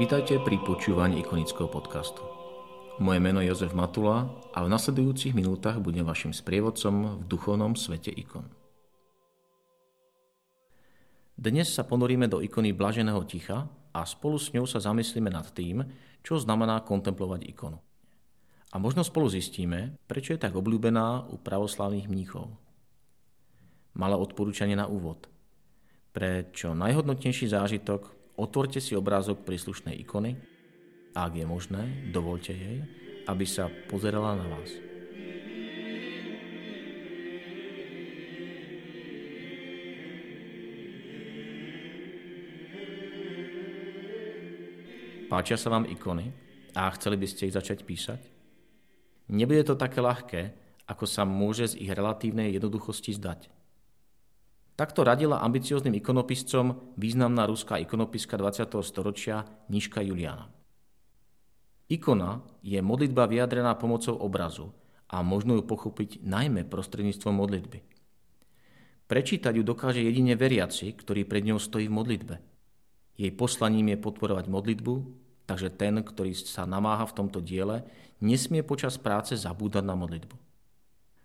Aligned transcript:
Vítajte 0.00 0.40
pri 0.40 0.56
počúvaní 0.64 1.20
ikonického 1.20 1.68
podcastu. 1.68 2.24
Moje 3.04 3.20
meno 3.20 3.44
je 3.44 3.52
Jozef 3.52 3.76
Matula 3.76 4.32
a 4.56 4.64
v 4.64 4.72
nasledujúcich 4.72 5.36
minútach 5.36 5.76
budem 5.76 6.08
vašim 6.08 6.32
sprievodcom 6.32 7.20
v 7.20 7.22
duchovnom 7.28 7.76
svete 7.76 8.08
ikon. 8.08 8.48
Dnes 11.36 11.68
sa 11.68 11.84
ponoríme 11.84 12.32
do 12.32 12.40
ikony 12.40 12.72
blaženého 12.72 13.20
ticha 13.28 13.68
a 13.92 14.00
spolu 14.08 14.40
s 14.40 14.56
ňou 14.56 14.64
sa 14.64 14.80
zamyslíme 14.80 15.28
nad 15.28 15.44
tým, 15.52 15.84
čo 16.24 16.40
znamená 16.40 16.80
kontemplovať 16.80 17.44
ikonu. 17.52 17.76
A 18.72 18.80
možno 18.80 19.04
spolu 19.04 19.28
zistíme, 19.28 20.00
prečo 20.08 20.32
je 20.32 20.40
tak 20.40 20.56
obľúbená 20.56 21.28
u 21.28 21.36
pravoslavných 21.36 22.08
mníchov. 22.08 22.48
Malé 23.92 24.16
odporúčanie 24.16 24.80
na 24.80 24.88
úvod. 24.88 25.28
Pre 26.16 26.48
čo 26.56 26.72
najhodnotnejší 26.72 27.52
zážitok 27.52 28.19
Otvorte 28.40 28.80
si 28.80 28.96
obrázok 28.96 29.44
príslušnej 29.44 30.00
ikony 30.00 30.32
a 31.12 31.28
ak 31.28 31.36
je 31.36 31.44
možné, 31.44 32.08
dovolte 32.08 32.56
jej, 32.56 32.80
aby 33.28 33.44
sa 33.44 33.68
pozerala 33.68 34.32
na 34.32 34.48
vás. 34.48 34.70
Páčia 45.28 45.60
sa 45.60 45.68
vám 45.68 45.84
ikony 45.84 46.32
a 46.72 46.88
chceli 46.96 47.20
by 47.20 47.26
ste 47.28 47.52
ich 47.52 47.54
začať 47.54 47.84
písať? 47.84 48.24
Nebude 49.36 49.68
to 49.68 49.76
také 49.76 50.00
ľahké, 50.00 50.40
ako 50.88 51.04
sa 51.04 51.28
môže 51.28 51.76
z 51.76 51.84
ich 51.84 51.92
relatívnej 51.92 52.56
jednoduchosti 52.56 53.20
zdať. 53.20 53.59
Takto 54.80 55.04
radila 55.04 55.44
ambicióznym 55.44 55.92
ikonopiscom 56.00 56.96
významná 56.96 57.44
ruská 57.44 57.76
ikonopiska 57.76 58.40
20. 58.40 58.80
storočia 58.80 59.44
Niška 59.68 60.00
Juliana. 60.00 60.48
Ikona 61.92 62.40
je 62.64 62.80
modlitba 62.80 63.28
vyjadrená 63.28 63.76
pomocou 63.76 64.16
obrazu 64.16 64.72
a 65.12 65.20
možno 65.20 65.60
ju 65.60 65.68
pochopiť 65.68 66.24
najmä 66.24 66.64
prostredníctvom 66.64 67.34
modlitby. 67.44 67.84
Prečítať 69.04 69.52
ju 69.52 69.60
dokáže 69.68 70.00
jedine 70.00 70.32
veriaci, 70.32 70.96
ktorý 70.96 71.28
pred 71.28 71.44
ňou 71.44 71.60
stojí 71.60 71.84
v 71.84 71.96
modlitbe. 72.00 72.34
Jej 73.20 73.36
poslaním 73.36 73.92
je 73.92 74.00
podporovať 74.00 74.48
modlitbu, 74.48 74.94
takže 75.44 75.76
ten, 75.76 76.00
ktorý 76.00 76.32
sa 76.32 76.64
namáha 76.64 77.04
v 77.04 77.20
tomto 77.20 77.44
diele, 77.44 77.84
nesmie 78.24 78.64
počas 78.64 78.96
práce 78.96 79.36
zabúdať 79.36 79.84
na 79.84 79.92
modlitbu. 79.92 80.49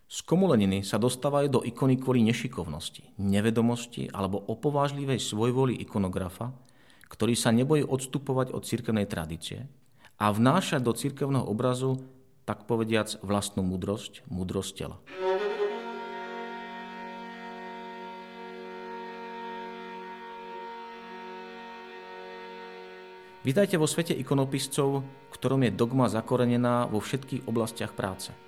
Skomuleniny 0.06 0.86
sa 0.86 1.02
dostávajú 1.02 1.50
do 1.50 1.61
ikony 1.66 1.98
kvôli 1.98 2.22
nešikovnosti, 2.30 3.17
nevedomosti 3.17 4.06
alebo 4.14 4.38
opovážlivej 4.38 5.17
svojvoli 5.17 5.73
ikonografa, 5.81 6.53
ktorý 7.09 7.34
sa 7.34 7.50
nebojí 7.50 7.81
odstupovať 7.81 8.53
od 8.53 8.70
cirkevnej 8.70 9.09
tradície 9.09 9.66
a 10.22 10.30
vnášať 10.30 10.86
do 10.86 10.94
cirkevného 10.94 11.50
obrazu, 11.50 12.06
tak 12.45 12.70
povediac, 12.70 13.18
vlastnú 13.25 13.66
múdrosť, 13.66 14.22
múdrosť 14.30 14.72
tela. 14.78 15.02
Vítajte 23.41 23.81
vo 23.81 23.90
svete 23.90 24.13
ikonopiscov, 24.13 25.01
ktorom 25.34 25.66
je 25.66 25.74
dogma 25.74 26.06
zakorenená 26.13 26.85
vo 26.94 27.01
všetkých 27.01 27.50
oblastiach 27.50 27.97
práce– 27.97 28.30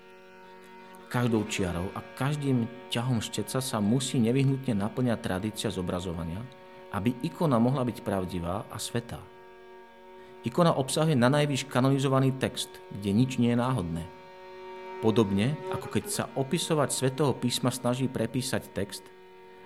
Každou 1.07 1.47
čiarou 1.47 1.87
a 1.95 2.03
každým 2.03 2.67
ťahom 2.91 3.23
šteca 3.23 3.63
sa 3.63 3.79
musí 3.79 4.19
nevyhnutne 4.19 4.75
naplňať 4.75 5.19
tradícia 5.23 5.71
zobrazovania, 5.71 6.43
aby 6.91 7.15
ikona 7.23 7.55
mohla 7.63 7.87
byť 7.87 8.03
pravdivá 8.03 8.67
a 8.67 8.75
svetá. 8.75 9.23
Ikona 10.43 10.75
obsahuje 10.75 11.15
na 11.15 11.31
najvyš 11.31 11.71
kanonizovaný 11.71 12.35
text, 12.35 12.67
kde 12.91 13.15
nič 13.15 13.39
nie 13.39 13.55
je 13.55 13.59
náhodné. 13.59 14.03
Podobne 14.99 15.55
ako 15.71 15.87
keď 15.95 16.03
sa 16.11 16.23
opisovať 16.35 16.91
svetého 16.91 17.31
písma 17.31 17.71
snaží 17.71 18.11
prepísať 18.11 18.67
text 18.75 19.07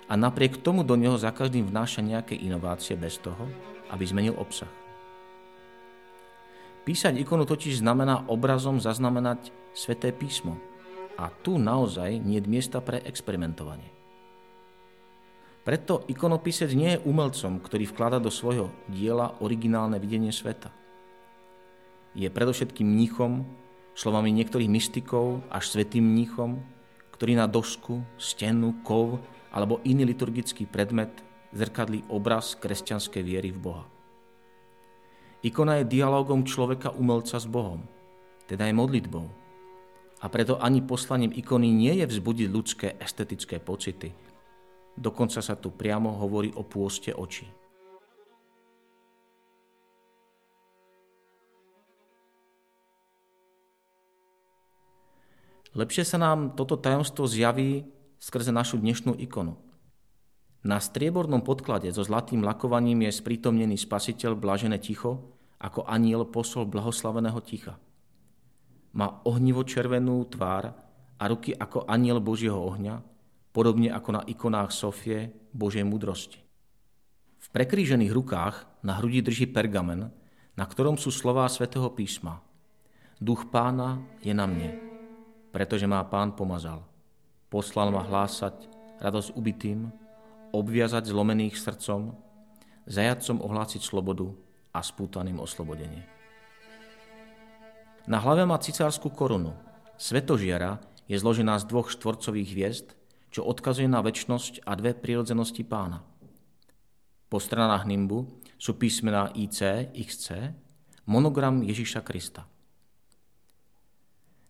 a 0.06 0.14
napriek 0.14 0.62
tomu 0.62 0.86
do 0.86 0.94
neho 0.94 1.18
za 1.18 1.34
každým 1.34 1.66
vnáša 1.66 2.06
nejaké 2.06 2.38
inovácie 2.38 2.94
bez 2.94 3.18
toho, 3.18 3.50
aby 3.90 4.06
zmenil 4.06 4.38
obsah. 4.38 4.70
Písať 6.86 7.18
ikonu 7.18 7.50
totiž 7.50 7.82
znamená 7.82 8.30
obrazom 8.30 8.78
zaznamenať 8.78 9.50
sveté 9.74 10.14
písmo– 10.14 10.54
a 11.18 11.28
tu 11.30 11.60
naozaj 11.60 12.20
nie 12.20 12.40
je 12.40 12.48
miesta 12.48 12.80
pre 12.80 13.00
experimentovanie. 13.04 13.92
Preto 15.62 16.02
ikonopisec 16.10 16.74
nie 16.74 16.98
je 16.98 17.02
umelcom, 17.06 17.62
ktorý 17.62 17.86
vklada 17.86 18.18
do 18.18 18.34
svojho 18.34 18.74
diela 18.90 19.38
originálne 19.38 20.02
videnie 20.02 20.34
sveta. 20.34 20.74
Je 22.18 22.26
predovšetkým 22.26 22.82
mníchom, 22.84 23.46
slovami 23.94 24.34
niektorých 24.34 24.66
mystikov 24.66 25.46
až 25.48 25.70
svetým 25.70 26.02
mníchom, 26.02 26.58
ktorý 27.14 27.38
na 27.38 27.46
došku, 27.46 28.02
stenu, 28.18 28.74
kov 28.82 29.22
alebo 29.54 29.78
iný 29.86 30.10
liturgický 30.10 30.66
predmet 30.66 31.14
zrkadlí 31.54 32.10
obraz 32.10 32.58
kresťanskej 32.58 33.22
viery 33.22 33.54
v 33.54 33.62
Boha. 33.62 33.84
Ikona 35.46 35.82
je 35.82 35.90
dialogom 35.90 36.42
človeka 36.42 36.90
umelca 36.94 37.38
s 37.38 37.46
Bohom, 37.46 37.86
teda 38.50 38.66
je 38.66 38.74
modlitbou, 38.74 39.26
a 40.22 40.30
preto 40.30 40.54
ani 40.62 40.86
poslaním 40.86 41.34
ikony 41.34 41.74
nie 41.74 41.98
je 41.98 42.06
vzbudiť 42.06 42.48
ľudské 42.48 42.88
estetické 43.02 43.58
pocity. 43.58 44.14
Dokonca 44.94 45.42
sa 45.42 45.58
tu 45.58 45.74
priamo 45.74 46.14
hovorí 46.14 46.54
o 46.54 46.62
pôste 46.62 47.10
očí. 47.10 47.50
Lepšie 55.72 56.04
sa 56.04 56.20
nám 56.20 56.52
toto 56.52 56.76
tajomstvo 56.76 57.24
zjaví 57.24 57.88
skrze 58.20 58.52
našu 58.52 58.76
dnešnú 58.78 59.16
ikonu. 59.16 59.56
Na 60.62 60.78
striebornom 60.78 61.42
podklade 61.42 61.90
so 61.90 62.04
zlatým 62.04 62.44
lakovaním 62.44 63.08
je 63.08 63.18
sprítomnený 63.18 63.80
spasiteľ 63.80 64.38
blažené 64.38 64.78
ticho 64.78 65.34
ako 65.58 65.88
aniel 65.88 66.28
posol 66.28 66.68
blahoslaveného 66.68 67.40
ticha. 67.42 67.80
Má 68.92 69.24
ohnivo 69.24 69.64
červenú 69.64 70.24
tvár 70.28 70.72
a 71.16 71.24
ruky 71.24 71.56
ako 71.56 71.88
aniel 71.88 72.20
Božieho 72.20 72.60
ohňa, 72.60 73.00
podobne 73.52 73.88
ako 73.92 74.10
na 74.12 74.22
ikonách 74.24 74.72
Sofie 74.72 75.32
Božej 75.52 75.84
múdrosti. 75.84 76.40
V 77.42 77.46
prekrížených 77.50 78.12
rukách 78.12 78.68
na 78.84 79.00
hrudi 79.00 79.24
drží 79.24 79.48
pergamen, 79.50 80.12
na 80.56 80.64
ktorom 80.68 81.00
sú 81.00 81.08
slová 81.08 81.48
svätého 81.48 81.88
písma. 81.90 82.44
Duch 83.22 83.48
pána 83.48 84.02
je 84.20 84.34
na 84.36 84.44
mne, 84.44 84.76
pretože 85.54 85.88
má 85.88 86.02
pán 86.04 86.36
pomazal. 86.36 86.84
Poslal 87.48 87.92
ma 87.92 88.04
hlásať 88.04 88.68
radosť 89.00 89.36
ubitým, 89.36 89.88
obviazať 90.52 91.08
zlomených 91.08 91.56
srdcom, 91.56 92.12
zajadcom 92.84 93.40
ohlásiť 93.40 93.80
slobodu 93.80 94.28
a 94.72 94.80
spútaným 94.84 95.40
oslobodenie. 95.40 96.21
Na 98.10 98.18
hlave 98.18 98.42
má 98.42 98.58
cicárskú 98.58 99.14
korunu. 99.14 99.54
Svetožiara 99.94 100.82
je 101.06 101.14
zložená 101.14 101.54
z 101.62 101.70
dvoch 101.70 101.86
štvorcových 101.86 102.50
hviezd, 102.50 102.88
čo 103.30 103.46
odkazuje 103.46 103.86
na 103.86 104.02
väčnosť 104.02 104.66
a 104.66 104.74
dve 104.74 104.92
prirodzenosti 104.92 105.62
pána. 105.62 106.02
Po 107.30 107.38
stranách 107.38 107.86
nimbu 107.86 108.26
sú 108.58 108.74
písmená 108.76 109.30
IC, 109.32 109.88
XC, 109.94 110.52
monogram 111.06 111.62
Ježiša 111.62 112.02
Krista. 112.02 112.44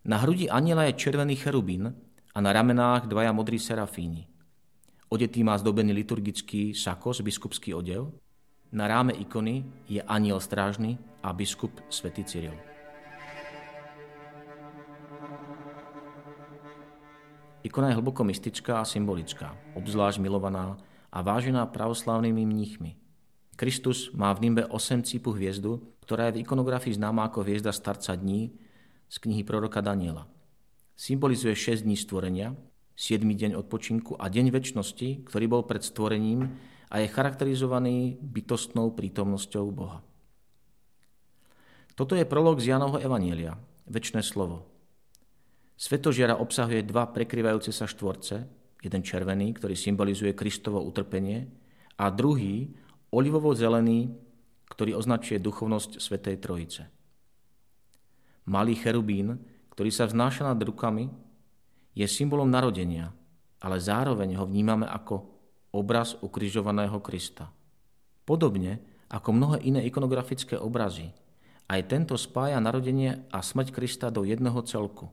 Na 0.03 0.19
hrudi 0.19 0.51
aniela 0.51 0.89
je 0.91 0.99
červený 0.99 1.39
cherubín 1.39 1.95
a 2.35 2.39
na 2.41 2.51
ramenách 2.51 3.07
dvaja 3.07 3.31
modrí 3.31 3.61
serafíni. 3.61 4.27
Odetý 5.13 5.45
má 5.45 5.61
zdobený 5.61 5.93
liturgický 5.93 6.73
sakos, 6.73 7.21
biskupský 7.21 7.77
odev. 7.77 8.11
Na 8.73 8.89
ráme 8.89 9.13
ikony 9.13 9.63
je 9.87 10.01
aniel 10.03 10.41
strážny 10.41 10.97
a 11.21 11.37
biskup 11.37 11.85
svätý 11.93 12.25
Cyril. 12.25 12.72
Ikona 17.73 17.89
je 17.89 18.05
hlboko 18.05 18.21
mystická 18.29 18.85
a 18.85 18.89
symbolická, 18.89 19.57
obzvlášť 19.73 20.21
milovaná 20.21 20.77
a 21.09 21.25
vážená 21.25 21.65
pravoslavnými 21.73 22.45
mníchmi. 22.45 23.01
Kristus 23.57 24.13
má 24.13 24.29
v 24.37 24.45
nimbe 24.45 24.69
8 24.69 25.01
cípu 25.01 25.33
hviezdu, 25.33 25.81
ktorá 26.05 26.29
je 26.29 26.37
v 26.37 26.41
ikonografii 26.45 26.93
známa 26.93 27.33
ako 27.33 27.41
hviezda 27.41 27.73
starca 27.73 28.13
dní 28.13 28.53
z 29.09 29.17
knihy 29.25 29.41
proroka 29.41 29.81
Daniela. 29.81 30.29
Symbolizuje 31.01 31.57
6 31.57 31.89
dní 31.89 31.97
stvorenia, 31.97 32.53
7 32.93 33.25
deň 33.25 33.57
odpočinku 33.57 34.21
a 34.21 34.29
deň 34.29 34.53
väčšnosti, 34.53 35.25
ktorý 35.33 35.49
bol 35.49 35.65
pred 35.65 35.81
stvorením 35.81 36.53
a 36.93 37.01
je 37.01 37.09
charakterizovaný 37.09 38.21
bytostnou 38.21 38.93
prítomnosťou 38.93 39.65
Boha. 39.73 40.05
Toto 41.97 42.21
je 42.21 42.29
prolog 42.29 42.61
z 42.61 42.77
Janovho 42.77 43.01
Evanielia, 43.01 43.57
väčšné 43.89 44.21
slovo. 44.21 44.72
Svetožiara 45.77 46.39
obsahuje 46.39 46.87
dva 46.87 47.11
prekryvajúce 47.11 47.75
sa 47.75 47.89
štvorce, 47.89 48.47
jeden 48.83 49.03
červený, 49.03 49.55
ktorý 49.57 49.75
symbolizuje 49.79 50.35
Kristovo 50.35 50.83
utrpenie, 50.83 51.47
a 51.99 52.11
druhý, 52.11 52.73
olivovo-zelený, 53.13 54.11
ktorý 54.73 54.97
označuje 54.97 55.39
duchovnosť 55.39 56.01
Svetej 56.01 56.37
Trojice. 56.41 56.83
Malý 58.49 58.75
cherubín, 58.75 59.39
ktorý 59.71 59.91
sa 59.93 60.09
vznáša 60.09 60.51
nad 60.51 60.59
rukami, 60.59 61.13
je 61.93 62.09
symbolom 62.09 62.49
narodenia, 62.49 63.13
ale 63.63 63.79
zároveň 63.79 64.35
ho 64.41 64.49
vnímame 64.49 64.89
ako 64.89 65.29
obraz 65.77 66.19
ukrižovaného 66.19 66.99
Krista. 67.05 67.53
Podobne 68.27 68.83
ako 69.13 69.29
mnohé 69.31 69.59
iné 69.63 69.81
ikonografické 69.85 70.57
obrazy, 70.57 71.13
aj 71.69 71.81
tento 71.89 72.17
spája 72.17 72.59
narodenie 72.59 73.29
a 73.29 73.45
smrť 73.45 73.69
Krista 73.71 74.09
do 74.09 74.25
jedného 74.25 74.59
celku. 74.65 75.13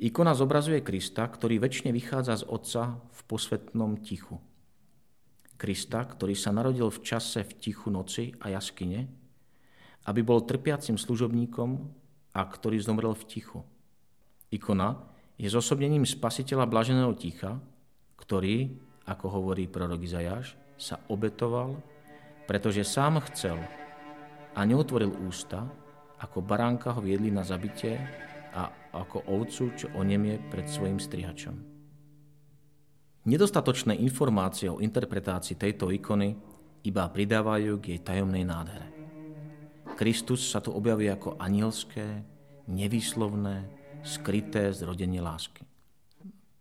Ikona 0.00 0.32
zobrazuje 0.32 0.80
Krista, 0.80 1.28
ktorý 1.28 1.60
väčšine 1.60 1.92
vychádza 1.92 2.40
z 2.40 2.48
Otca 2.48 3.04
v 3.04 3.20
posvetnom 3.28 4.00
tichu. 4.00 4.40
Krista, 5.60 6.00
ktorý 6.08 6.32
sa 6.32 6.56
narodil 6.56 6.88
v 6.88 7.04
čase 7.04 7.44
v 7.44 7.52
tichu 7.60 7.92
noci 7.92 8.32
a 8.40 8.48
jaskyne, 8.48 9.12
aby 10.08 10.24
bol 10.24 10.48
trpiacim 10.48 10.96
služobníkom 10.96 11.70
a 12.32 12.40
ktorý 12.48 12.80
zomrel 12.80 13.12
v 13.12 13.28
tichu. 13.28 13.60
Ikona 14.48 15.04
je 15.36 15.52
zosobnením 15.52 16.08
spasiteľa 16.08 16.64
blaženého 16.64 17.12
ticha, 17.20 17.60
ktorý, 18.16 18.72
ako 19.04 19.26
hovorí 19.28 19.68
prorok 19.68 20.00
Izajáš, 20.00 20.56
sa 20.80 20.96
obetoval, 21.12 21.76
pretože 22.48 22.88
sám 22.88 23.20
chcel 23.28 23.60
a 24.56 24.64
neotvoril 24.64 25.12
ústa, 25.28 25.68
ako 26.24 26.40
baránka 26.40 26.96
ho 26.96 27.04
viedli 27.04 27.28
na 27.28 27.44
zabitie 27.44 28.00
ako 28.92 29.26
ovcu, 29.26 29.74
čo 29.76 29.86
onemie 29.94 30.38
pred 30.50 30.66
svojim 30.66 30.98
strihačom. 30.98 31.56
Nedostatočné 33.28 33.94
informácie 34.00 34.72
o 34.72 34.80
interpretácii 34.80 35.54
tejto 35.54 35.92
ikony 35.92 36.34
iba 36.88 37.04
pridávajú 37.04 37.76
k 37.76 37.84
jej 37.94 38.00
tajomnej 38.00 38.48
nádhere. 38.48 38.88
Kristus 40.00 40.48
sa 40.48 40.64
tu 40.64 40.72
objavuje 40.72 41.12
ako 41.12 41.36
anielské, 41.36 42.24
nevýslovné, 42.64 43.68
skryté 44.00 44.72
zrodenie 44.72 45.20
lásky. 45.20 45.68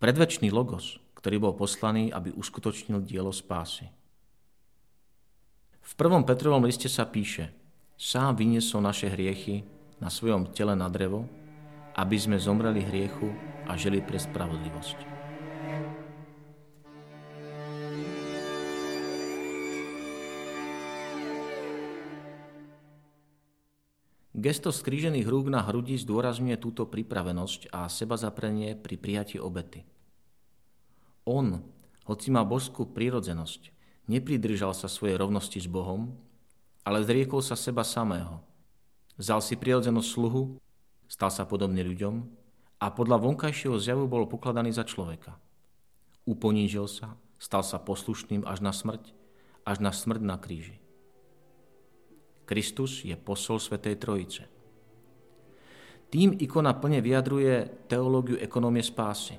Predvečný 0.04 0.52
logos, 0.52 1.00
ktorý 1.16 1.40
bol 1.40 1.54
poslaný, 1.56 2.12
aby 2.12 2.36
uskutočnil 2.36 3.00
dielo 3.08 3.32
spásy. 3.32 3.88
V 5.80 5.94
prvom 5.96 6.28
Petrovom 6.28 6.68
liste 6.68 6.92
sa 6.92 7.08
píše 7.08 7.56
Sám 8.00 8.36
vyniesol 8.40 8.84
naše 8.84 9.12
hriechy 9.12 9.64
na 10.00 10.08
svojom 10.08 10.52
tele 10.56 10.76
na 10.76 10.88
drevo, 10.88 11.28
aby 12.00 12.16
sme 12.16 12.40
zomreli 12.40 12.80
hriechu 12.80 13.28
a 13.68 13.76
žili 13.76 14.00
pre 14.00 14.16
spravodlivosť. 14.16 15.20
Gesto 24.40 24.72
skrížených 24.72 25.28
rúk 25.28 25.52
na 25.52 25.60
hrudi 25.68 26.00
zdôrazňuje 26.00 26.56
túto 26.56 26.88
pripravenosť 26.88 27.76
a 27.76 27.92
seba 27.92 28.16
zaprenie 28.16 28.72
pri 28.80 28.96
prijati 28.96 29.36
obety. 29.36 29.84
On, 31.28 31.60
hoci 32.08 32.32
má 32.32 32.48
božskú 32.48 32.88
prírodzenosť, 32.88 33.76
nepridržal 34.08 34.72
sa 34.72 34.88
svojej 34.88 35.20
rovnosti 35.20 35.60
s 35.60 35.68
Bohom, 35.68 36.16
ale 36.88 37.04
zriekol 37.04 37.44
sa 37.44 37.60
seba 37.60 37.84
samého. 37.84 38.40
Vzal 39.20 39.44
si 39.44 39.60
prírodzenosť 39.60 40.08
sluhu, 40.08 40.56
stal 41.10 41.34
sa 41.34 41.50
podobný 41.50 41.82
ľuďom 41.82 42.16
a 42.80 42.86
podľa 42.94 43.18
vonkajšieho 43.20 43.76
zjavu 43.82 44.06
bol 44.06 44.30
pokladaný 44.30 44.72
za 44.72 44.86
človeka. 44.86 45.36
Uponížil 46.30 46.86
sa, 46.86 47.18
stal 47.42 47.66
sa 47.66 47.82
poslušným 47.82 48.46
až 48.46 48.62
na 48.62 48.70
smrť, 48.70 49.12
až 49.66 49.78
na 49.82 49.90
smrť 49.90 50.22
na 50.22 50.38
kríži. 50.38 50.78
Kristus 52.46 53.02
je 53.02 53.18
posol 53.18 53.58
Svetej 53.58 53.98
Trojice. 53.98 54.44
Tým 56.10 56.34
ikona 56.34 56.74
plne 56.74 57.02
vyjadruje 57.06 57.86
teológiu 57.86 58.38
ekonomie 58.42 58.82
spásy. 58.82 59.38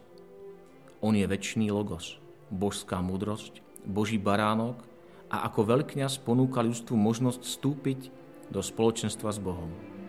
On 1.02 1.10
je 1.10 1.26
väčší 1.26 1.66
logos, 1.70 2.22
božská 2.50 3.02
múdrosť, 3.02 3.62
boží 3.82 4.18
baránok 4.18 4.78
a 5.30 5.46
ako 5.50 5.66
veľkňaz 5.66 6.22
ponúka 6.22 6.62
ľudstvu 6.62 6.94
možnosť 6.94 7.42
vstúpiť 7.42 8.00
do 8.50 8.62
spoločenstva 8.62 9.30
s 9.34 9.38
Bohom. 9.42 9.99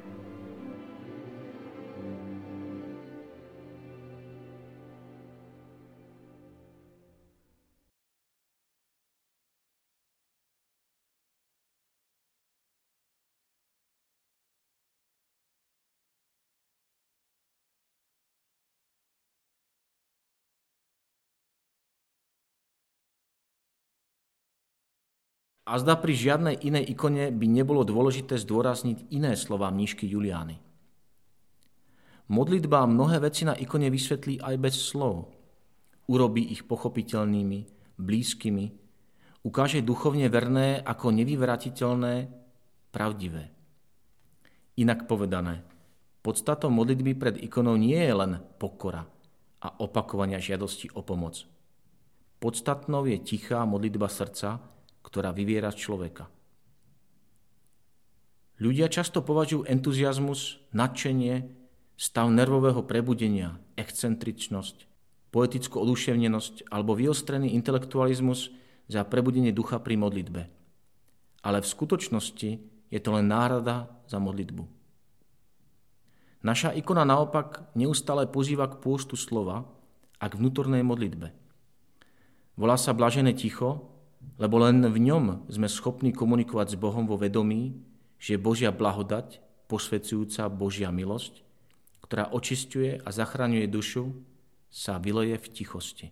A 25.72 25.80
zda 25.80 25.96
pri 25.96 26.12
žiadnej 26.12 26.68
inej 26.68 26.92
ikone 26.92 27.32
by 27.32 27.48
nebolo 27.48 27.88
dôležité 27.88 28.36
zdôrazniť 28.36 29.08
iné 29.16 29.40
slova 29.40 29.72
mníšky 29.72 30.04
Juliány. 30.04 30.60
Modlitba 32.28 32.84
mnohé 32.84 33.24
veci 33.24 33.48
na 33.48 33.56
ikone 33.56 33.88
vysvetlí 33.88 34.44
aj 34.44 34.56
bez 34.60 34.76
slov. 34.76 35.32
Urobí 36.12 36.44
ich 36.52 36.68
pochopiteľnými, 36.68 37.60
blízkymi, 37.96 38.66
ukáže 39.48 39.80
duchovne 39.80 40.28
verné 40.28 40.84
ako 40.84 41.16
nevyvratiteľné, 41.16 42.28
pravdivé. 42.92 43.56
Inak 44.75 45.08
povedané, 45.08 45.63
podstatou 46.20 46.68
modlitby 46.68 47.16
pred 47.16 47.36
ikonou 47.40 47.80
nie 47.80 47.96
je 47.96 48.12
len 48.12 48.44
pokora 48.60 49.08
a 49.63 49.68
opakovania 49.80 50.44
žiadosti 50.44 50.92
o 50.92 51.00
pomoc. 51.00 51.48
Podstatnou 52.44 53.08
je 53.08 53.24
tichá 53.24 53.63
modlitba 53.63 54.12
srdca, 54.12 54.60
ktorá 55.12 55.36
vyviera 55.36 55.68
z 55.75 55.84
človeka. 55.84 56.32
Ľudia 58.63 58.88
často 58.88 59.20
považujú 59.20 59.68
entuziasmus, 59.68 60.63
nadšenie, 60.72 61.51
stav 62.00 62.32
nervového 62.32 62.86
prebudenia, 62.88 63.60
excentričnosť, 63.75 64.88
poetickú 65.36 65.84
oduševnenosť 65.84 66.72
alebo 66.72 66.96
vyostrený 66.96 67.51
intelektualizmus 67.60 68.56
za 68.88 69.03
prebudenie 69.03 69.51
ducha 69.51 69.84
pri 69.84 70.00
modlitbe. 70.00 70.41
Ale 71.44 71.58
v 71.60 71.68
skutočnosti 71.68 72.50
je 72.88 73.00
to 73.01 73.10
len 73.12 73.27
náhrada 73.27 73.91
za 74.08 74.22
modlitbu. 74.22 74.63
Naša 76.41 76.74
ikona 76.74 77.06
naopak 77.06 77.70
neustále 77.77 78.25
pozýva 78.25 78.65
k 78.72 78.80
pôstu 78.82 79.13
slova 79.13 79.68
a 80.18 80.25
k 80.30 80.38
vnútornej 80.38 80.82
modlitbe. 80.82 81.34
Volá 82.58 82.77
sa 82.77 82.94
blažené 82.94 83.34
ticho 83.38 83.89
lebo 84.42 84.58
len 84.58 84.82
v 84.82 84.98
ňom 84.98 85.46
sme 85.51 85.70
schopní 85.70 86.10
komunikovať 86.10 86.74
s 86.74 86.80
Bohom 86.82 87.06
vo 87.06 87.20
vedomí, 87.20 87.78
že 88.18 88.42
Božia 88.42 88.74
blahodať, 88.74 89.42
posvedzujúca 89.70 90.50
Božia 90.50 90.90
milosť, 90.90 91.46
ktorá 92.06 92.34
očistuje 92.34 93.00
a 93.01 93.10
zachraňuje 93.13 93.70
dušu, 93.70 94.12
sa 94.72 94.98
vyleje 94.98 95.38
v 95.38 95.48
tichosti. 95.51 96.08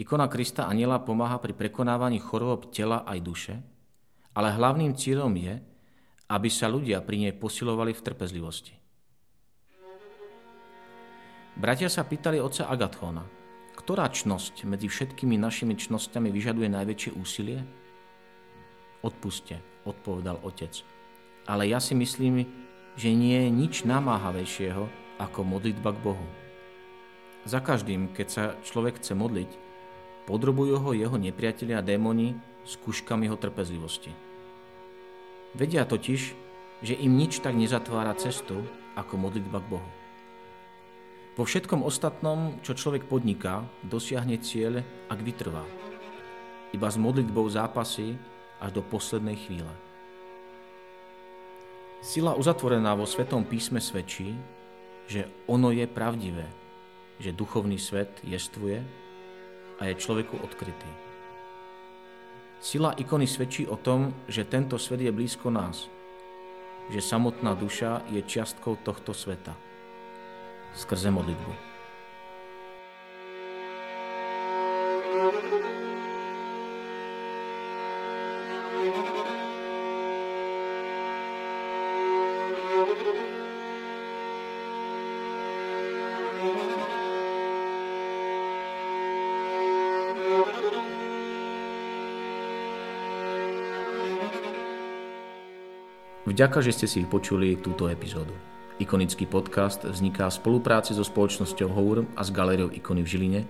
Ikona 0.00 0.32
Krista 0.32 0.64
Aniela 0.64 1.02
pomáha 1.02 1.36
pri 1.42 1.52
prekonávaní 1.52 2.22
chorôb 2.22 2.72
tela 2.72 3.04
aj 3.04 3.18
duše, 3.20 3.54
ale 4.32 4.54
hlavným 4.54 4.96
cieľom 4.96 5.34
je, 5.36 5.60
aby 6.30 6.48
sa 6.48 6.70
ľudia 6.70 7.02
pri 7.04 7.28
nej 7.28 7.34
posilovali 7.36 7.92
v 7.92 8.04
trpezlivosti. 8.06 8.74
Bratia 11.60 11.90
sa 11.92 12.06
pýtali 12.06 12.40
otca 12.40 12.70
Agathóna, 12.70 13.26
ktorá 13.90 14.06
čnosť 14.06 14.70
medzi 14.70 14.86
všetkými 14.86 15.34
našimi 15.34 15.74
čnosťami 15.74 16.30
vyžaduje 16.30 16.70
najväčšie 16.70 17.10
úsilie? 17.18 17.66
Odpuste, 19.02 19.58
odpovedal 19.82 20.38
otec. 20.46 20.86
Ale 21.50 21.66
ja 21.66 21.82
si 21.82 21.98
myslím, 21.98 22.46
že 22.94 23.10
nie 23.10 23.34
je 23.34 23.50
nič 23.50 23.82
namáhavejšieho 23.82 24.86
ako 25.18 25.42
modlitba 25.42 25.90
k 25.90 26.06
Bohu. 26.06 26.26
Za 27.42 27.58
každým, 27.58 28.14
keď 28.14 28.26
sa 28.30 28.44
človek 28.62 29.02
chce 29.02 29.18
modliť, 29.18 29.50
podrobujú 30.30 30.78
ho 30.86 30.94
jeho 30.94 31.18
nepriatelia 31.18 31.82
a 31.82 31.86
démoni 31.90 32.38
skúškami 32.70 33.26
jeho 33.26 33.42
trpezlivosti. 33.42 34.14
Vedia 35.58 35.82
totiž, 35.82 36.20
že 36.86 36.94
im 36.94 37.18
nič 37.18 37.42
tak 37.42 37.58
nezatvára 37.58 38.14
cestu 38.14 38.62
ako 38.94 39.18
modlitba 39.18 39.58
k 39.58 39.66
Bohu. 39.66 39.90
Vo 41.38 41.46
všetkom 41.46 41.86
ostatnom, 41.86 42.58
čo 42.66 42.74
človek 42.74 43.06
podniká, 43.06 43.62
dosiahne 43.86 44.34
cieľ, 44.42 44.82
ak 45.06 45.22
vytrvá. 45.22 45.62
Iba 46.74 46.90
s 46.90 46.98
modlitbou 46.98 47.46
zápasy 47.46 48.18
až 48.58 48.70
do 48.74 48.82
poslednej 48.82 49.38
chvíle. 49.38 49.70
Sila 52.02 52.34
uzatvorená 52.34 52.98
vo 52.98 53.06
Svetom 53.06 53.46
písme 53.46 53.78
svedčí, 53.78 54.34
že 55.06 55.30
ono 55.46 55.70
je 55.70 55.86
pravdivé, 55.86 56.50
že 57.22 57.30
duchovný 57.30 57.78
svet 57.78 58.10
jestvuje 58.26 58.82
a 59.78 59.86
je 59.86 59.94
človeku 60.02 60.34
odkrytý. 60.34 60.90
Sila 62.58 62.90
ikony 62.98 63.30
svedčí 63.30 63.70
o 63.70 63.78
tom, 63.78 64.26
že 64.26 64.50
tento 64.50 64.74
svet 64.82 65.06
je 65.06 65.14
blízko 65.14 65.46
nás, 65.54 65.86
že 66.90 66.98
samotná 66.98 67.54
duša 67.54 68.02
je 68.10 68.18
čiastkou 68.18 68.82
tohto 68.82 69.14
sveta 69.14 69.69
skrze 70.74 71.10
modlitbu. 71.10 71.70
Vďaka, 96.30 96.62
že 96.62 96.72
ste 96.72 96.86
si 96.86 97.02
vypočuli 97.04 97.58
túto 97.58 97.90
epizódu. 97.90 98.32
Ikonický 98.80 99.28
podcast 99.28 99.84
vzniká 99.84 100.32
v 100.32 100.40
spolupráci 100.40 100.96
so 100.96 101.04
spoločnosťou 101.04 101.68
Hour 101.68 102.08
a 102.16 102.24
s 102.24 102.32
galériou 102.32 102.72
Ikony 102.72 103.04
v 103.04 103.12
Žiline, 103.12 103.40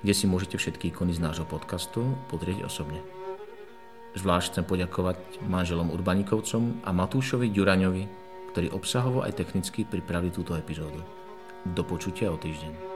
kde 0.00 0.14
si 0.16 0.24
môžete 0.24 0.56
všetky 0.56 0.88
ikony 0.88 1.12
z 1.12 1.20
nášho 1.20 1.44
podcastu 1.44 2.16
podrieť 2.32 2.64
osobne. 2.64 3.04
Zvlášť 4.16 4.56
chcem 4.56 4.64
poďakovať 4.64 5.44
manželom 5.44 5.92
Urbanikovcom 5.92 6.80
a 6.80 6.96
Matúšovi 6.96 7.52
Ďuraňovi, 7.52 8.04
ktorí 8.56 8.72
obsahovo 8.72 9.20
aj 9.20 9.36
technicky 9.36 9.84
pripravili 9.84 10.32
túto 10.32 10.56
epizódu. 10.56 11.04
Do 11.68 11.84
počutia 11.84 12.32
o 12.32 12.40
týždeň. 12.40 12.93